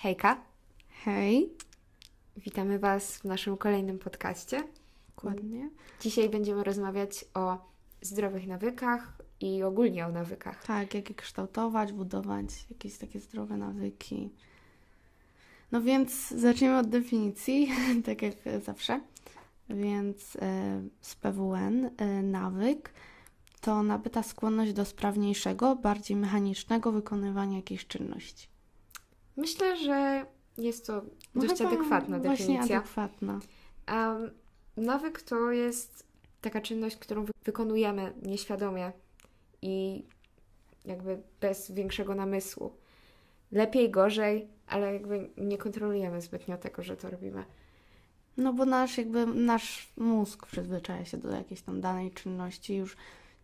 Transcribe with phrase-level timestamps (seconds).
[0.00, 0.40] Hejka,
[1.04, 1.52] Hej,
[2.36, 4.62] witamy Was w naszym kolejnym podcaście.
[5.08, 5.70] dokładnie.
[6.00, 7.58] Dzisiaj będziemy rozmawiać o
[8.02, 10.66] zdrowych nawykach i ogólnie o nawykach.
[10.66, 14.30] Tak, jak je kształtować, budować jakieś takie zdrowe nawyki.
[15.72, 17.68] No więc zaczniemy od definicji,
[18.06, 18.34] tak jak
[18.64, 19.00] zawsze.
[19.70, 22.92] Więc e, z PWN e, nawyk
[23.60, 28.57] to nabyta skłonność do sprawniejszego, bardziej mechanicznego wykonywania jakiejś czynności.
[29.38, 30.26] Myślę, że
[30.58, 31.02] jest to
[31.34, 32.76] No dość adekwatna definicja.
[32.78, 33.40] adekwatna.
[33.92, 34.30] Um,
[34.76, 36.06] nawyk to jest
[36.40, 38.92] taka czynność, którą wy- wykonujemy nieświadomie
[39.62, 40.04] i
[40.84, 42.72] jakby bez większego namysłu.
[43.52, 47.44] Lepiej, gorzej, ale jakby nie kontrolujemy zbytnio tego, że to robimy.
[48.36, 52.76] No bo nasz jakby nasz mózg przyzwyczaja się do jakiejś tam danej czynności.
[52.76, 52.96] Już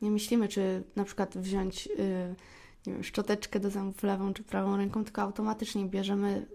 [0.03, 2.35] nie myślimy, czy na przykład wziąć yy,
[2.87, 6.47] nie wiem, szczoteczkę do zębów lewą czy prawą ręką, tylko automatycznie bierzemy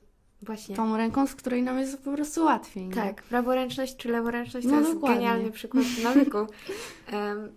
[0.41, 0.75] Właśnie.
[0.75, 2.87] tą ręką, z której nam jest po prostu łatwiej.
[2.87, 2.93] Nie?
[2.93, 5.17] Tak, praworęczność czy leworęczność to No jest dokładnie.
[5.17, 6.37] genialny przykład nawyku.
[7.13, 7.55] Um,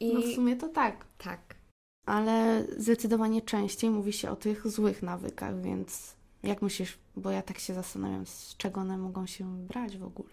[0.00, 1.04] I No w sumie to tak.
[1.18, 1.40] tak.
[2.06, 7.58] Ale zdecydowanie częściej mówi się o tych złych nawykach, więc jak myślisz, bo ja tak
[7.58, 10.28] się zastanawiam, z czego one mogą się brać w ogóle.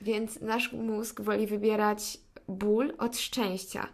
[0.00, 3.88] Więc nasz mózg woli wybierać ból od szczęścia,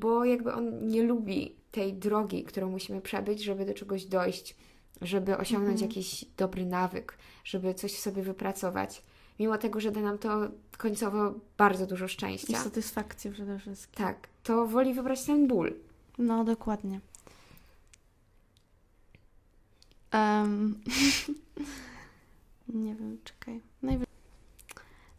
[0.00, 4.56] bo jakby on nie lubi tej drogi, którą musimy przebyć, żeby do czegoś dojść,
[5.02, 5.90] żeby osiągnąć Mhm.
[5.90, 9.02] jakiś dobry nawyk, żeby coś w sobie wypracować.
[9.40, 10.38] Mimo tego, że da nam to
[10.78, 12.58] końcowo bardzo dużo I szczęścia.
[12.58, 14.04] satysfakcję przede wszystkim.
[14.06, 15.74] Tak, to woli wybrać ten ból.
[16.18, 17.00] No, dokładnie.
[20.10, 20.80] Em,
[22.84, 23.60] nie wiem, czekaj.
[23.82, 24.04] Najwy...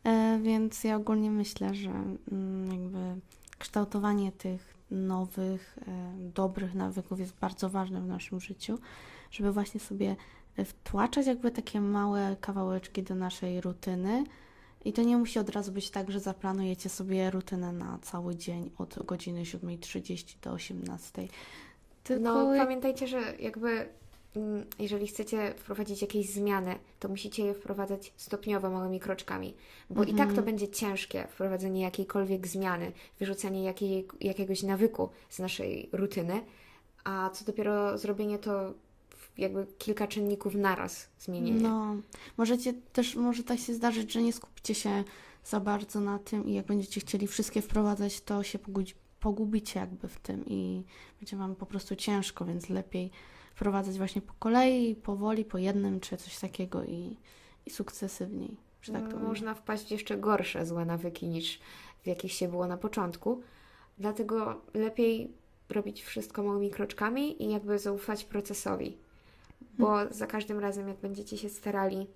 [0.04, 1.90] E, więc ja ogólnie myślę, że
[2.32, 3.22] mm, jakby
[3.64, 8.80] kształtowanie tych nowych, e, dobrych nawyków jest bardzo ważne w naszym życiu,
[9.32, 10.16] żeby właśnie sobie
[10.66, 14.24] wtłaczać jakby takie małe kawałeczki do naszej rutyny.
[14.86, 18.72] I to nie musi od razu być tak, że zaplanujecie sobie rutynę na cały dzień
[18.78, 21.28] od godziny 7.30 do 18.00.
[22.04, 23.90] Tylko No, pamiętajcie, że jakby
[24.80, 29.54] jeżeli chcecie wprowadzić jakieś zmiany, to musicie je wprowadzać stopniowo, małymi kroczkami,
[29.90, 30.46] bo i tak to Mhm.
[30.46, 36.42] będzie ciężkie wprowadzenie jakiejkolwiek zmiany, wyrzucenie jakiej, jakiegoś nawyku z naszej rutyny,
[37.04, 38.74] a co dopiero zrobienie to
[39.38, 41.60] jakby kilka czynników naraz zmienienie.
[41.62, 41.96] No,
[42.38, 45.04] możecie też, może tak się zdarzyć, że nie skupicie się
[45.46, 48.60] za bardzo na tym i jak będziecie chcieli wszystkie wprowadzać, to się
[49.20, 50.84] pogubicie jakby w tym i
[51.20, 53.12] będzie Wam po prostu ciężko, więc lepiej
[53.54, 57.18] wprowadzać właśnie po kolei, powoli, po jednym czy coś takiego i,
[57.66, 59.28] i sukcesywniej, że tak to ujmę.
[59.28, 61.60] Można wpaść w jeszcze gorsze złe nawyki niż
[62.04, 63.42] w jakich się było na początku.
[63.98, 65.32] Dlatego lepiej
[65.70, 68.98] robić wszystko małymi kroczkami i jakby zaufać procesowi.
[69.80, 72.08] Bo za każdym razem, jak będziecie się starali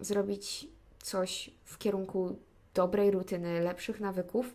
[0.00, 0.68] zrobić
[1.02, 2.38] coś w kierunku
[2.74, 4.54] dobrej rutyny, lepszych nawyków,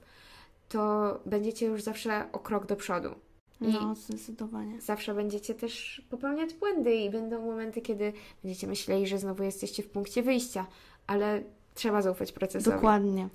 [0.70, 3.16] to będziecie już zawsze o krok do przodu.
[3.62, 4.82] I No, zdecydowanie.
[4.82, 8.14] zawsze będziecie też popełniać błędy i będą momenty, kiedy
[8.44, 10.66] będziecie myśleli, że znowu jesteście w punkcie wyjścia,
[11.08, 11.44] ale
[11.76, 12.76] trzeba zaufać procesowi.
[12.76, 13.30] Dokładnie.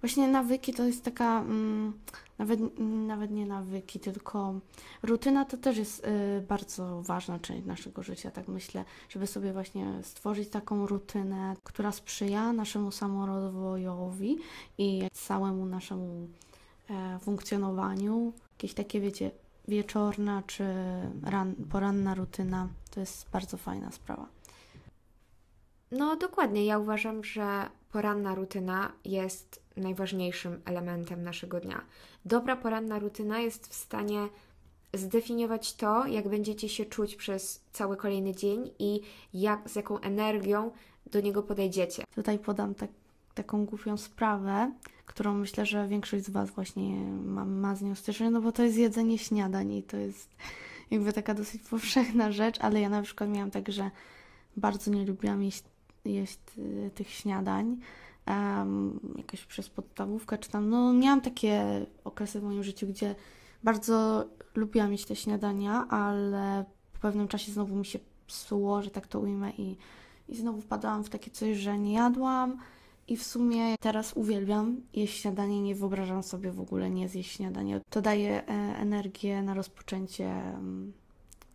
[0.00, 1.92] Właśnie nawyki to jest taka, mm,
[2.38, 2.60] nawet,
[3.06, 4.54] nawet nie nawyki, tylko
[5.02, 9.92] rutyna to też jest y, bardzo ważna część naszego życia, tak myślę, żeby sobie właśnie
[10.02, 14.38] stworzyć taką rutynę, która sprzyja naszemu samorozwojowi
[14.78, 16.28] i całemu naszemu
[16.90, 18.32] e, funkcjonowaniu.
[18.62, 19.30] Jakieś takie, wiecie,
[19.68, 20.64] wieczorna czy
[21.22, 24.26] ran, poranna rutyna to jest bardzo fajna sprawa.
[25.90, 31.84] No dokładnie, ja uważam, że poranna rutyna jest najważniejszym elementem naszego dnia.
[32.24, 34.28] Dobra poranna rutyna jest w stanie
[34.94, 39.00] zdefiniować to, jak będziecie się czuć przez cały kolejny dzień i
[39.34, 40.70] jak, z jaką energią
[41.06, 42.04] do niego podejdziecie.
[42.14, 42.90] Tutaj podam tak,
[43.34, 44.72] taką głupią sprawę,
[45.06, 48.62] którą myślę, że większość z Was właśnie ma, ma z nią styczność, no bo to
[48.62, 50.28] jest jedzenie śniadań i to jest
[50.90, 53.90] jakby taka dosyć powszechna rzecz, ale ja na przykład miałam tak, że
[54.56, 55.64] bardzo nie lubiłam jeść,
[56.04, 57.76] jeść y, tych śniadań,
[58.26, 63.14] um, jakoś przez podstawówkę czy tam, no miałam takie okresy w moim życiu, gdzie
[63.64, 64.24] bardzo
[64.54, 69.20] lubiłam mieć te śniadania, ale po pewnym czasie znowu mi się psuło, że tak to
[69.20, 69.76] ujmę i
[70.28, 72.58] i znowu wpadałam w takie coś, że nie jadłam
[73.08, 77.80] i w sumie teraz uwielbiam jeść śniadanie, nie wyobrażam sobie w ogóle nie zjeść śniadania.
[77.90, 80.92] To daje e, energię na rozpoczęcie, mm,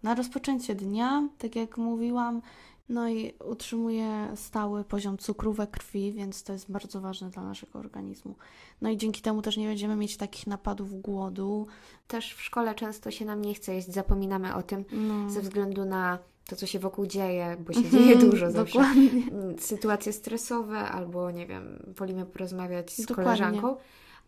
[0.04, 2.42] na rozpoczęcie dnia, tak jak mówiłam.
[2.90, 7.80] No i utrzymuje stały poziom cukru we krwi, więc to jest bardzo ważne dla naszego
[7.80, 8.36] organizmu.
[8.82, 11.68] No i dzięki temu też nie będziemy mieć takich napadów głodu.
[12.08, 15.86] Też w szkole często się nam nie chce jeść, zapominamy o tym No, ze względu
[15.86, 18.80] na to, co się wokół dzieje, bo się dzieje dużo zawsze.
[18.80, 19.10] Dokładnie.
[19.32, 23.24] Mm, Sytuacje stresowe, albo nie wiem, wolimy porozmawiać z Dokładnie.
[23.24, 23.78] koleżanką,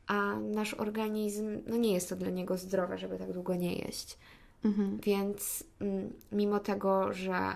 [0.08, 4.18] a nasz organizm, no nie jest to dla niego zdrowe, żeby tak długo nie jeść.
[4.66, 5.00] Mhm.
[5.04, 7.56] Więc mm, mimo tego, że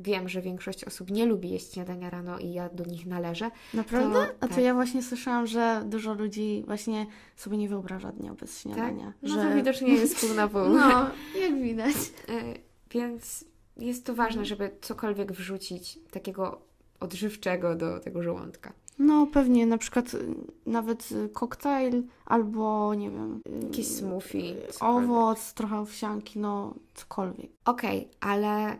[0.00, 4.26] wiem, że większość osób nie lubi jeść śniadania rano i ja do nich należę, Naprawdę?
[4.40, 4.64] A to tak.
[4.64, 8.60] ja właśnie słyszałam, że dużo ludzi właśnie sobie nie wyobraża dnia bez tak?
[8.62, 9.12] śniadania.
[9.22, 9.48] No że...
[9.48, 10.68] to widocznie jest pół na pół.
[10.78, 11.10] No,
[11.40, 11.94] jak widać.
[12.28, 12.54] E,
[12.90, 13.44] Więc
[13.76, 16.60] jest to ważne, żeby cokolwiek wrzucić takiego
[17.00, 18.72] odżywczego do tego żołądka.
[18.98, 20.18] No pewnie, na przykład y,
[20.66, 23.40] nawet y, koktajl albo nie wiem.
[23.62, 24.54] y, Jakiś smoothie.
[24.72, 24.82] cokolwiek.
[25.10, 27.50] Owoc, trochę owsianki, no cokolwiek.
[27.64, 28.76] Okej, ale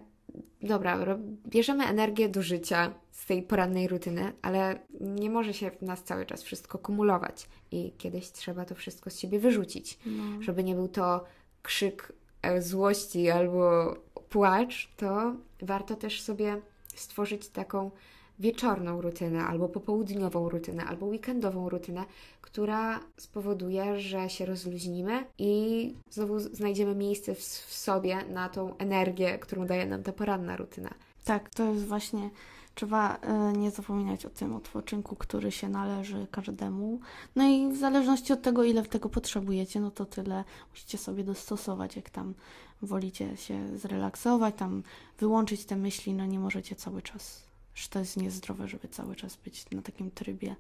[0.63, 6.03] dobra, bierzemy energię do życia z tej porannej rutyny, ale nie może się w nas
[6.03, 10.43] cały czas wszystko kumulować i kiedyś trzeba to wszystko z siebie wyrzucić, No.
[10.43, 11.25] żeby nie był to
[11.63, 12.13] krzyk
[12.43, 13.95] e, złości albo
[14.35, 16.61] płacz, to warto też sobie
[16.95, 17.91] stworzyć taką
[18.39, 22.05] wieczorną rutynę, albo popołudniową rutynę, albo weekendową rutynę,
[22.41, 29.39] która spowoduje, że się rozluźnimy i znowu znajdziemy miejsce w, w sobie na tą energię,
[29.39, 30.95] którą daje nam ta poranna rutyna.
[31.25, 32.31] Tak, to jest właśnie.
[32.75, 37.01] Trzeba e, nie zapominać o tym odpoczynku, który się należy każdemu.
[37.37, 41.97] No i w zależności od tego, ile tego potrzebujecie, no to tyle musicie sobie dostosować,
[41.97, 42.35] jak tam
[42.83, 44.83] wolicie się zrelaksować, tam
[45.19, 47.43] wyłączyć te myśli, no nie możecie cały czas,
[47.75, 50.57] że to jest niezdrowe, żeby cały czas być na takim trybie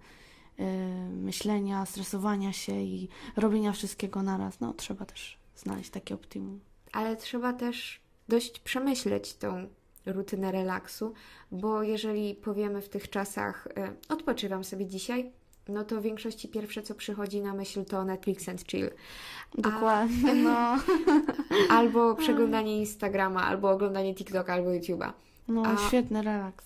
[0.58, 0.64] e,
[1.08, 4.60] myślenia, stresowania się i robienia wszystkiego naraz.
[4.60, 6.60] No trzeba też znaleźć takie optimum.
[6.92, 9.68] Ale trzeba też dość przemyśleć tą
[10.06, 11.12] rutynę relaksu,
[11.52, 15.30] bo jeżeli powiemy w tych czasach e, odpoczywam sobie dzisiaj,
[15.68, 18.90] no to w większości pierwsze, co przychodzi na myśl, to Netflix and chill.
[19.58, 20.76] Dokładnie, no.
[21.78, 25.12] Albo przeglądanie Instagrama, albo oglądanie TikToka, albo YouTube'a.
[25.48, 26.64] No, A- świetny relaks.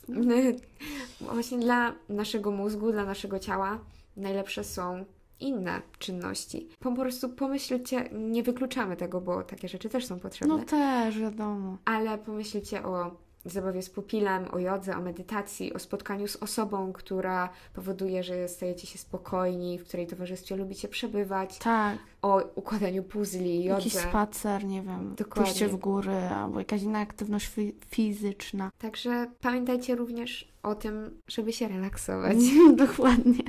[1.21, 3.79] Właśnie dla naszego mózgu, dla naszego ciała
[4.17, 5.05] najlepsze są
[5.41, 6.69] inne czynności.
[6.81, 11.77] Po prostu pomyślcie, nie wykluczamy tego, bo takie rzeczy też są potrzebne, No też, wiadomo.
[11.85, 13.11] ale pomyślcie o
[13.45, 18.87] zabawie z pupilem, o jodze, o medytacji, o spotkaniu z osobą, która powoduje, że stajecie
[18.87, 24.09] się spokojni, w której towarzystwie lubicie przebywać, Tak, o układaniu puzli, jakiś jodze.
[24.09, 25.45] spacer, nie wiem, Dokładnie.
[25.45, 28.71] pójście w góry albo jakaś inna aktywność fi- fizyczna.
[28.79, 32.37] Także pamiętajcie również o tym, żeby się relaksować.
[32.77, 33.45] Dokładnie.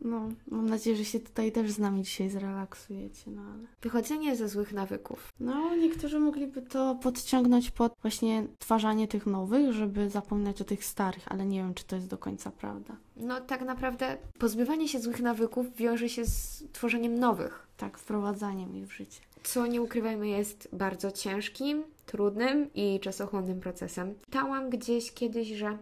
[0.00, 3.66] No, mam nadzieję, że się tutaj też z nami dzisiaj zrelaksujecie, no ale...
[3.82, 5.32] Wychodzenie ze złych nawyków.
[5.40, 11.32] No, niektórzy mogliby to podciągnąć pod właśnie twarzanie tych nowych, żeby zapominać o tych starych,
[11.32, 12.96] ale nie wiem, czy to jest do końca prawda.
[13.16, 18.86] No tak naprawdę pozbywanie się złych nawyków wiąże się z tworzeniem nowych, Tak, wprowadzaniem ich
[18.86, 19.20] w życie.
[19.42, 24.14] co nie ukrywajmy jest bardzo ciężkim, trudnym i czasochłonnym procesem.
[24.24, 25.78] Czytałam gdzieś kiedyś, że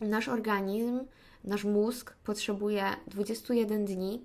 [0.00, 1.00] nasz organizm,
[1.44, 4.20] nasz mózg potrzebuje 21 dni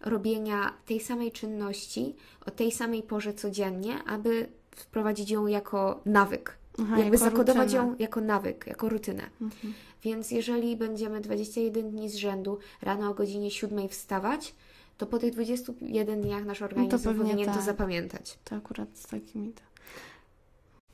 [0.00, 2.14] robienia tej samej czynności
[2.46, 6.58] o tej samej porze codziennie, aby wprowadzić ją jako nawyk.
[6.78, 7.90] Aha, Jakby jako zakodować rutynę.
[7.90, 9.30] ją jako nawyk, jako rutynę.
[9.40, 9.74] Mhm.
[10.02, 14.54] Więc jeżeli będziemy 21 dni z rzędu rano o godzinie 7 wstawać,
[14.98, 17.62] to po tych 21 dniach nasz organizm pewnie powinien to tak.
[17.62, 18.38] zapamiętać.
[18.44, 19.62] To akurat z takimi to.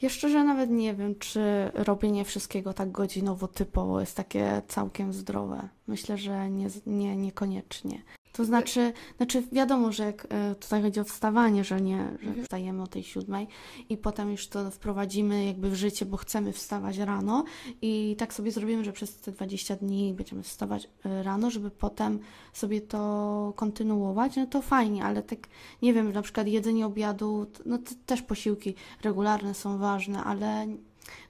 [0.03, 5.69] Ja szczerze nawet nie wiem, czy robienie wszystkiego tak godzinowo typowo jest takie całkiem zdrowe.
[5.87, 8.03] Myślę, że nie, nie, niekoniecznie.
[8.33, 12.45] To znaczy, znaczy wiadomo, że jak e, tutaj chodzi o wstawanie, że nie, że Mhm.
[12.45, 13.49] wstajemy o tej siódmej
[13.89, 17.45] i potem już to wprowadzimy jakby w życie, bo chcemy wstawać rano
[17.83, 22.19] i tak sobie zrobimy, że przez te 20 dni będziemy wstawać e, rano, żeby potem
[22.53, 25.39] sobie to kontynuować, no to fajnie, ale tak
[25.83, 30.67] nie wiem, na przykład jedzenie obiadu, no też posiłki regularne są ważne, ale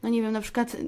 [0.02, 0.86] no nie wiem, na przykład y,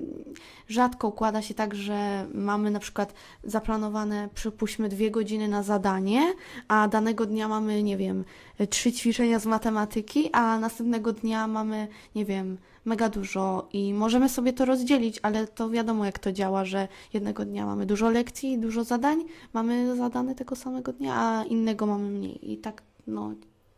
[0.68, 6.34] rzadko układa się tak, że mamy na przykład zaplanowane, przypuśćmy, dwie godziny na zadanie,
[6.68, 8.24] a danego dnia mamy, nie wiem,
[8.70, 14.52] trzy ćwiczenia z matematyki, a następnego dnia mamy, nie wiem, mega dużo i możemy sobie
[14.52, 18.84] to rozdzielić, ale to wiadomo jak to działa, że jednego dnia mamy dużo lekcji, dużo
[18.84, 23.34] zadań, mamy zadane tego samego dnia, a innego mamy mniej i tak, no,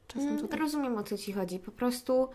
[0.06, 0.60] czasem to Mm, tak.
[0.60, 1.58] Rozumiem o co Ci chodzi.
[1.58, 2.28] Po prostu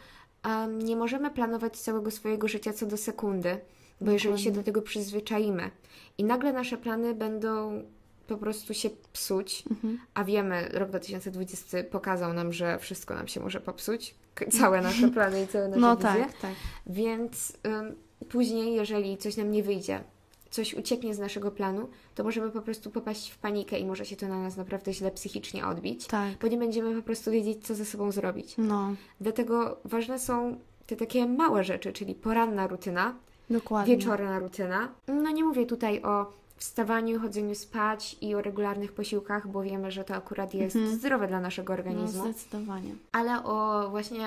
[0.43, 3.57] em, nie możemy planować całego swojego życia co do sekundy,
[4.01, 5.71] bo jeżeli się do tego przyzwyczaimy
[6.17, 7.83] i nagle nasze plany będą
[8.27, 9.99] po prostu się psuć, Mhm.
[10.13, 14.15] a wiemy, rok 2020 pokazał nam, że wszystko nam się może popsuć,
[14.59, 16.09] całe nasze plany i całe nasze No wizje.
[16.09, 16.51] tak, tak.
[16.87, 17.95] Więc ym,
[18.29, 20.03] później, jeżeli coś nam nie wyjdzie,
[20.51, 24.15] coś ucieknie z naszego planu, to możemy po prostu popaść w panikę i może się
[24.15, 26.37] to na nas naprawdę źle psychicznie odbić, Tak.
[26.41, 28.55] bo nie będziemy po prostu wiedzieć, co ze sobą zrobić.
[28.57, 33.13] No, Dlatego ważne są te takie małe rzeczy, czyli poranna rutyna,
[33.49, 33.97] Dokładnie.
[33.97, 34.89] wieczorna rutyna.
[35.07, 36.25] No nie mówię tutaj o
[36.57, 40.95] wstawaniu, chodzeniu spać i o regularnych posiłkach, bo wiemy, że to akurat jest Mhm.
[40.95, 42.95] zdrowe dla naszego No, organizmu, zdecydowanie.
[43.11, 44.25] ale o właśnie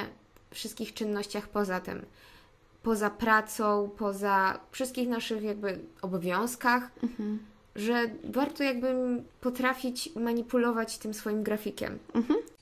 [0.50, 2.02] wszystkich czynnościach poza tym.
[2.82, 7.38] Poza pracą, poza wszystkich naszych jakby obowiązkach, Mhm.
[7.76, 8.94] że warto jakby
[9.40, 11.98] potrafić manipulować tym swoim grafikiem.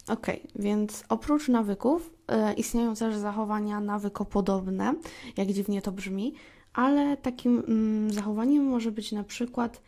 [0.09, 4.95] Okej, więc oprócz nawyków e, istnieją też zachowania nawykopodobne,
[5.37, 6.35] jak dziwnie to brzmi,
[6.73, 9.81] ale takim mm, zachowaniem może być na przykład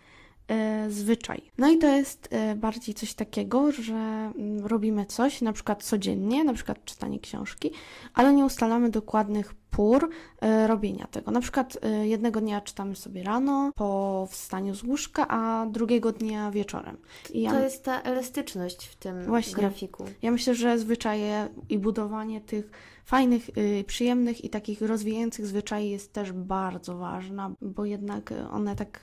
[0.48, 1.42] e, zwyczaj.
[1.58, 6.44] No i to jest e, bardziej coś takiego, że mm, robimy coś, na przykład codziennie,
[6.44, 7.70] na przykład czytanie książki,
[8.14, 10.08] ale nie ustalamy dokładnych pór
[10.40, 11.30] e, robienia tego.
[11.30, 16.50] Na przykład e, jednego dnia czytamy sobie rano po wstaniu z łóżka, a drugiego dnia
[16.50, 16.96] wieczorem.
[17.32, 19.54] I ja To jest ta elastyczność w tym Właśnie.
[19.54, 20.04] grafiku.
[20.22, 22.70] ja myślę, że zwyczaje i budowanie tych
[23.04, 29.00] fajnych, y, przyjemnych i takich rozwijających zwyczai jest też bardzo ważna, bo jednak one tak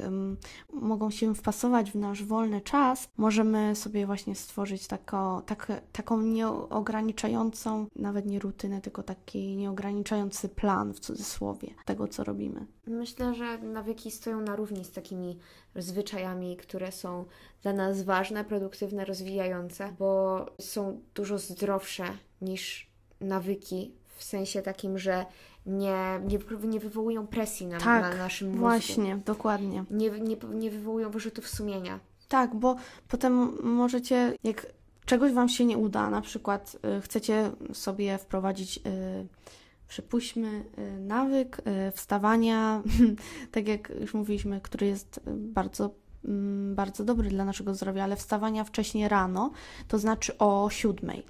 [0.73, 3.09] mogą się wpasować w nasz wolny czas.
[3.17, 10.93] Możemy sobie właśnie stworzyć tako, tak, taką nieograniczającą, nawet nie rutynę, tylko taki nieograniczający plan
[10.93, 12.65] w cudzysłowie tego, co robimy.
[12.87, 15.39] Myślę, że nawyki stoją na równi z takimi
[15.75, 17.25] zwyczajami, które są
[17.61, 22.03] dla nas ważne, produktywne, rozwijające, bo są dużo zdrowsze
[22.41, 22.89] niż
[23.21, 25.25] nawyki, w sensie takim, że
[25.65, 28.61] nie, nie, nie wywołują presji na, Tak, na naszym mózgu.
[28.61, 29.83] Właśnie, dokładnie.
[29.91, 31.99] Nie, nie, nie wywołują wyrzutów sumienia.
[32.27, 32.75] Tak, bo
[33.07, 34.65] potem możecie, jak
[35.05, 38.81] czegoś Wam się nie uda, na przykład y, chcecie sobie wprowadzić, y,
[39.89, 42.83] przypuśćmy, y, nawyk y, wstawania,
[43.51, 45.91] tak jak już mówiliśmy, który jest y, bardzo,
[46.25, 49.51] mm, bardzo dobry dla naszego zdrowia, ale wstawania wcześniej rano,
[49.87, 51.23] to znaczy o siódmej,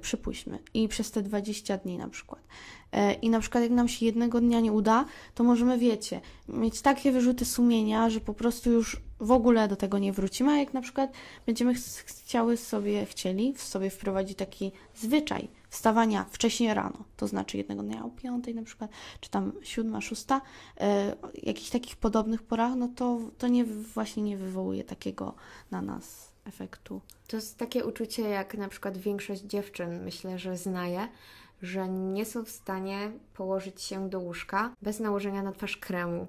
[0.00, 2.40] przypuśćmy, i przez te 20 dni na przykład.
[3.22, 5.04] I na przykład, jak nam się jednego dnia nie uda,
[5.34, 9.98] to możemy, wiecie, mieć takie wyrzuty sumienia, że po prostu już w ogóle do tego
[9.98, 10.52] nie wrócimy.
[10.52, 11.12] A jak na przykład
[11.46, 17.56] będziemy ch- chciały sobie, chcieli w sobie wprowadzić taki zwyczaj wstawania wcześniej rano, to znaczy
[17.56, 20.40] jednego dnia o piątej na przykład, czy tam siódma, szósta,
[20.80, 25.34] e, jakichś takich podobnych porach, no to, to nie, właśnie nie wywołuje takiego
[25.70, 27.00] na nas efektu.
[27.28, 31.08] To jest takie uczucie, jak na przykład większość dziewczyn, myślę, że znaje,
[31.62, 36.26] że nie są w stanie położyć się do łóżka bez nałożenia na twarz kremu.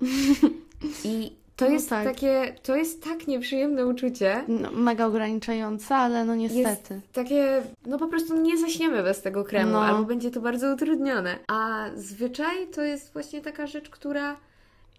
[1.04, 2.04] I to No jest tak.
[2.04, 4.44] takie, to jest tak nieprzyjemne uczucie.
[4.48, 7.02] No, mega ograniczające, ale no niestety.
[7.14, 9.82] Takie, no po prostu nie zaśniemy bez tego kremu, No.
[9.84, 11.40] albo będzie to bardzo utrudnione.
[11.48, 14.36] A zwyczaj to jest właśnie taka rzecz, która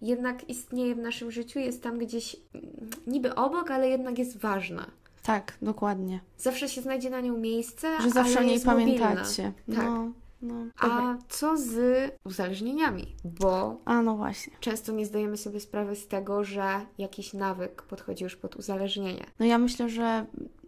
[0.01, 2.69] jednak istnieje w naszym życiu, jest tam gdzieś mm,
[3.07, 4.85] niby obok, ale jednak jest ważna.
[5.23, 6.19] Tak, dokładnie.
[6.37, 8.99] Zawsze się znajdzie na nią miejsce, Że zawsze o niej jest mobilna.
[9.07, 9.51] pamiętacie.
[9.75, 9.85] Tak.
[9.85, 10.11] No,
[10.45, 10.65] no.
[10.79, 11.75] A co z
[12.23, 13.15] uzależnieniami?
[13.39, 14.53] Bo A no właśnie.
[14.59, 19.25] często nie zdajemy sobie sprawy z tego, że jakiś nawyk podchodzi już pod uzależnienie.
[19.39, 20.25] No ja myślę, że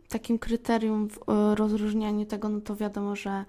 [0.09, 3.45] takim kryterium w e, rozróżnianiu tego, no to wiadomo, że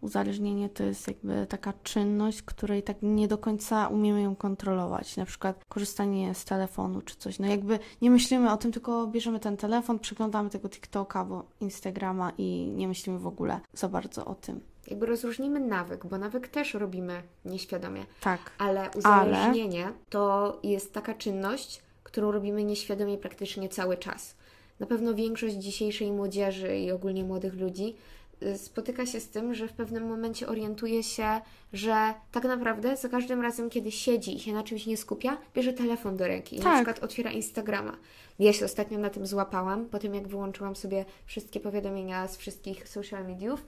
[0.00, 5.16] uzależnienie to jest jakby taka czynność, której tak nie do końca umiemy ją kontrolować.
[5.16, 7.38] Na przykład korzystanie z telefonu czy coś.
[7.38, 12.32] No jakby nie myślimy o tym, tylko bierzemy ten telefon, przeglądamy tego TikToka albo Instagrama
[12.38, 14.60] i nie myślimy w ogóle za bardzo o tym.
[14.88, 18.40] Jakby rozróżnimy nawyk, bo nawyk też robimy nieświadomie, Tak.
[18.58, 24.34] ale uzależnienie to jest taka czynność, którą robimy nieświadomie praktycznie cały czas.
[24.80, 27.96] Na pewno większość dzisiejszej młodzieży i ogólnie młodych ludzi
[28.42, 31.40] y, spotyka się z tym, że w pewnym momencie orientuje się,
[31.74, 35.72] że tak naprawdę za każdym razem, kiedy siedzi i się na czymś nie skupia, bierze
[35.72, 36.74] telefon do ręki i na Tak.
[36.74, 37.96] przykład otwiera Instagrama.
[38.38, 42.88] Ja się ostatnio na tym złapałam, po tym jak wyłączyłam sobie wszystkie powiadomienia z wszystkich
[42.88, 43.66] social mediów,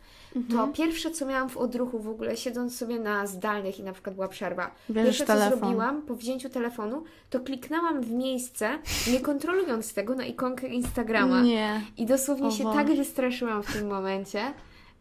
[0.51, 4.15] to pierwsze co miałam w odruchu w ogóle, siedząc sobie na zdalnych i na przykład
[4.15, 5.59] była przerwa, Bierzesz pierwsze co telefon.
[5.59, 8.79] zrobiłam po wzięciu telefonu, to kliknęłam w miejsce,
[9.13, 11.43] nie kontrolując tego na ikonkę Instagrama.
[11.43, 11.81] Nie.
[11.97, 14.41] I dosłownie O się tak wystraszyłam w tym momencie,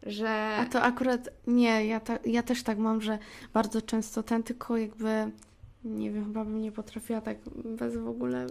[0.06, 3.20] że A to akurat nie, ja, ta, ja też tak mam, że
[3.54, 5.32] bardzo często ten tylko jakby,
[5.84, 7.38] nie wiem, chyba bym nie potrafiła tak
[7.78, 8.48] bez w ogóle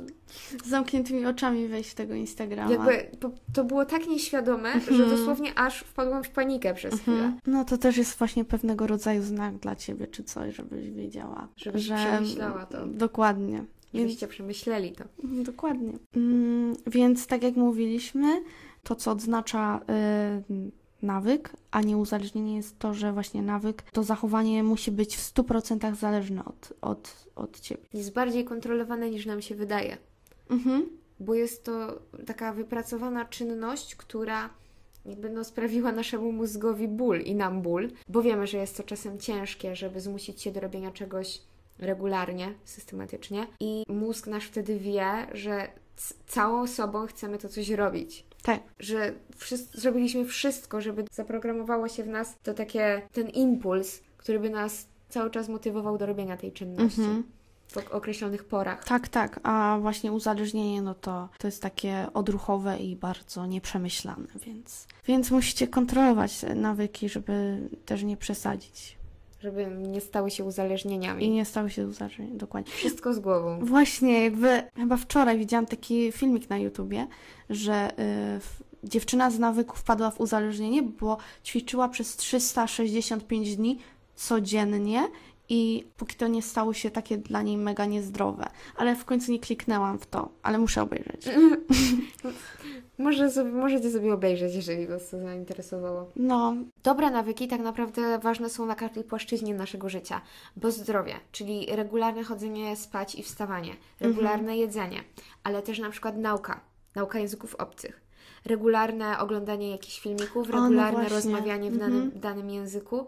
[0.64, 2.70] z zamkniętymi oczami wejść w tego Instagrama.
[2.72, 5.10] jakby to, to było tak nieświadome, że Mhm.
[5.10, 7.16] dosłownie aż wpadłam w panikę przez chwilę.
[7.16, 7.38] Mhm.
[7.46, 11.48] No to też jest właśnie pewnego rodzaju znak dla ciebie, czy coś, żebyś wiedziała.
[11.56, 12.86] Żebyś przemyślała to.
[12.86, 13.64] Dokładnie.
[13.94, 15.04] Żebyście przemyśleli to.
[15.24, 15.92] Mhm, dokładnie.
[16.16, 18.42] Mm, więc tak jak mówiliśmy,
[18.82, 19.80] to co odznacza
[20.50, 20.62] y,
[21.04, 25.94] nawyk, a nie uzależnienie jest to, że właśnie nawyk, to zachowanie musi być w 100%
[25.94, 27.82] zależne od, od, od ciebie.
[27.94, 29.96] Jest bardziej kontrolowane niż nam się wydaje.
[30.50, 30.86] Mhm.
[31.20, 34.50] bo jest to taka wypracowana czynność, która
[35.06, 39.18] jakby no sprawiła naszemu mózgowi ból i nam ból, bo wiemy, że jest to czasem
[39.18, 41.40] ciężkie, żeby zmusić się do robienia czegoś
[41.78, 45.68] regularnie, systematycznie i mózg nasz wtedy wie, że
[46.26, 48.26] całą sobą chcemy to coś robić.
[48.44, 48.60] Tak.
[48.78, 54.50] Że wszyscy, zrobiliśmy wszystko, żeby zaprogramowało się w nas to takie, ten impuls, który by
[54.50, 57.24] nas cały czas motywował do robienia tej czynności Mhm.
[57.68, 58.84] w określonych porach.
[58.84, 64.86] Tak, tak, a właśnie uzależnienie, no to, to jest takie odruchowe i bardzo nieprzemyślane, więc,
[65.06, 68.96] więc musicie kontrolować nawyki, żeby też nie przesadzić
[69.44, 71.24] Żeby nie stały się uzależnieniami.
[71.24, 72.72] i nie stały się uzależnieniem, dokładnie.
[72.72, 73.58] Wszystko z głową.
[73.64, 77.06] Właśnie, jakby chyba wczoraj widziałam taki filmik na YouTubie,
[77.50, 77.90] że
[78.84, 83.78] y, dziewczyna z nawyku wpadła w uzależnienie, bo ćwiczyła przez 365 dni
[84.14, 85.08] codziennie
[85.48, 88.46] i póki to nie stało się takie dla niej mega niezdrowe.
[88.76, 91.26] Ale w końcu nie kliknęłam w to, ale muszę obejrzeć.
[92.98, 96.10] Może sobie, możecie sobie obejrzeć, jeżeli Was to zainteresowało.
[96.16, 100.20] No, Dobre nawyki tak naprawdę ważne są na każdej płaszczyźnie naszego życia,
[100.56, 105.00] bo zdrowie, czyli regularne chodzenie spać i wstawanie, regularne jedzenie,
[105.44, 106.60] ale też na przykład nauka,
[106.94, 108.00] nauka języków obcych,
[108.44, 111.16] regularne oglądanie jakichś filmików, no regularne właśnie.
[111.16, 111.92] rozmawianie w Mhm.
[111.92, 113.06] danym, danym języku,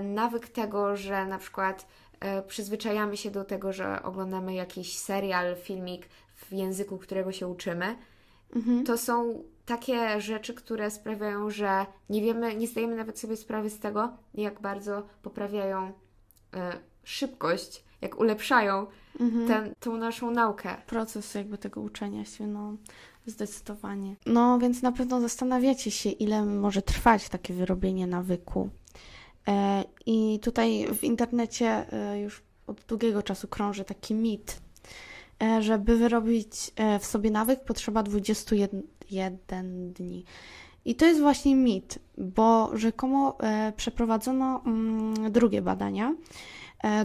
[0.00, 1.86] nawyk tego, że na przykład
[2.20, 7.96] e, przyzwyczajamy się do tego, że oglądamy jakiś serial, filmik w języku, którego się uczymy,
[8.56, 8.84] mhm.
[8.84, 13.78] to są takie rzeczy, które sprawiają, że nie wiemy, nie zdajemy nawet sobie sprawy z
[13.78, 15.92] tego, jak bardzo poprawiają
[16.54, 18.86] e, szybkość, jak ulepszają
[19.20, 19.48] Mhm.
[19.48, 20.76] ten, tą naszą naukę.
[20.86, 22.76] proces jakby tego uczenia się, no
[23.26, 24.16] zdecydowanie.
[24.26, 28.70] No więc na pewno zastanawiacie się, ile może trwać takie wyrobienie nawyku.
[29.48, 34.60] E, I tutaj w internecie e, już od długiego czasu krąży taki mit,
[35.42, 36.70] e, żeby wyrobić
[37.00, 40.24] w sobie nawyk potrzeba 21 dni.
[40.84, 43.38] I to jest właśnie mit, bo rzekomo
[43.76, 46.14] przeprowadzono mm, drugie badania,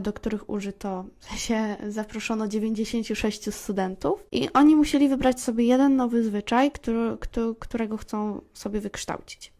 [0.01, 6.71] do których użyto, sensie zaproszono 96 studentów i oni musieli wybrać sobie jeden nowy zwyczaj,
[6.71, 9.53] który, któ- którego chcą sobie wykształcić.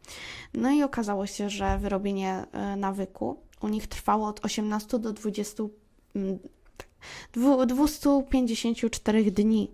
[0.53, 5.63] No i okazało się, że wyrobienie e, nawyku u nich trwało od 18 do 20,
[6.15, 6.49] mm, dwu-
[7.67, 9.71] 254 dni,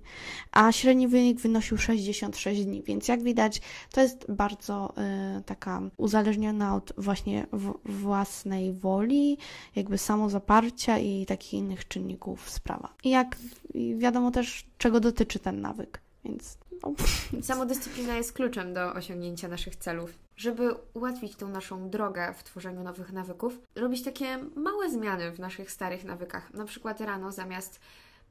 [0.52, 3.62] a średni wynik wynosił 66 dni, więc jak widać,
[3.92, 7.48] to jest bardzo e, taka uzależniona od właśnie
[7.86, 9.38] własnej woli,
[9.76, 12.94] jakby samozaparcia i takich innych czynników sprawa.
[13.04, 13.38] I jak
[13.98, 16.94] wiadomo też, czego dotyczy ten nawyk, więc no,
[17.42, 20.14] Samodyscyplina jest kluczem do osiągnięcia naszych celów.
[20.38, 25.72] Żeby ułatwić tą naszą drogę w tworzeniu nowych nawyków, robić takie małe zmiany w naszych
[25.72, 26.54] starych nawykach.
[26.54, 27.80] Na przykład rano zamiast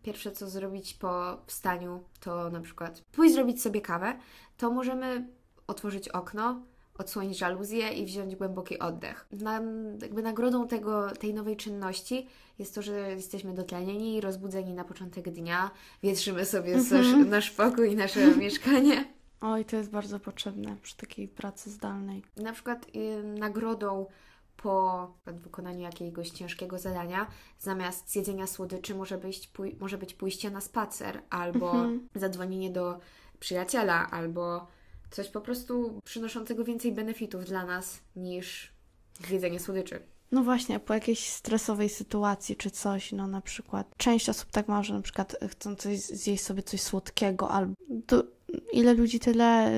[0.03, 4.19] pierwsze co zrobić po wstaniu, to na przykład pójść zrobić sobie kawę,
[4.57, 5.29] to możemy
[5.67, 6.63] otworzyć okno,
[6.99, 9.27] odsłonić żaluzję i wziąć głęboki oddech.
[9.33, 9.61] Na,
[10.03, 12.27] jakby nagrodą tego, tej nowej czynności
[12.59, 15.71] jest to, że jesteśmy dotlenieni i rozbudzeni na początek dnia,
[16.03, 17.29] wietrzymy sobie Mhm.
[17.31, 19.05] nasz pokój i nasze mieszkanie.
[19.41, 22.23] oj, to jest bardzo potrzebne przy takiej pracy zdalnej.
[22.37, 24.07] Na przykład y, nagrodą
[24.57, 27.27] po wykonaniu jakiegoś ciężkiego zadania,
[27.59, 32.09] zamiast zjedzenia słodyczy może być, pój- może być pójście na spacer, albo Mhm.
[32.15, 32.99] zadzwonienie do
[33.41, 34.67] przyjaciela, albo
[35.11, 38.73] coś po prostu przynoszącego więcej benefitów dla nas niż
[39.29, 40.01] zjedzenie słodyczy.
[40.33, 44.83] No właśnie, po jakiejś stresowej sytuacji czy coś, no na przykład część osób tak ma,
[44.83, 47.75] że na przykład chcą coś zjeść sobie coś słodkiego albo
[48.07, 48.23] to,
[48.73, 49.71] ile ludzi tyle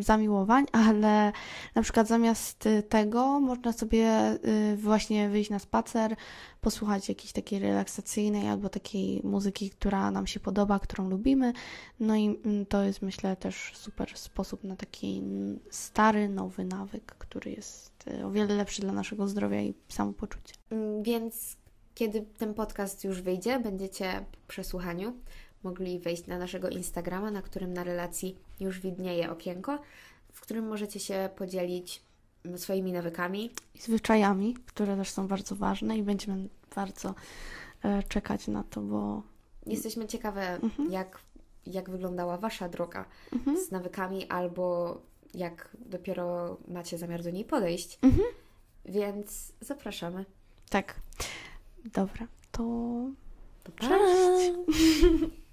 [0.00, 1.32] zamiłowań, ale
[1.74, 4.32] na przykład zamiast y, tego można sobie
[4.72, 6.16] y, właśnie wyjść na spacer,
[6.60, 11.52] posłuchać jakiejś takiej relaksacyjnej albo takiej muzyki, która nam się podoba, którą lubimy.
[12.00, 17.04] No i mm, to jest myślę też super sposób na taki mm, stary, nowy nawyk,
[17.18, 20.54] który jest y, o wiele lepszy dla naszego zdrowia i samopoczucia.
[20.70, 21.56] Mm, Więc
[21.94, 25.12] kiedy ten podcast już wyjdzie, będziecie po przesłuchaniu
[25.64, 29.78] mogli wejść na naszego Instagrama, na którym na relacji już widnieje okienko,
[30.32, 32.02] w którym możecie się podzielić
[32.44, 33.50] mm, swoimi nawykami.
[33.74, 37.14] I zwyczajami, które też są bardzo ważne i będziemy bardzo
[37.82, 39.22] e, czekać na to, bo
[39.66, 40.92] Jesteśmy ciekawe, Mhm.
[40.92, 41.18] jak,
[41.66, 43.56] jak wyglądała Wasza droga Mhm.
[43.56, 44.98] z nawykami, albo
[45.34, 47.98] jak dopiero macie zamiar do niej podejść.
[48.02, 48.24] Mhm.
[48.84, 50.24] Więc zapraszamy.
[50.70, 50.94] tak.
[51.84, 52.62] Dobra, to
[53.64, 53.88] pa.
[53.88, 54.52] cześć!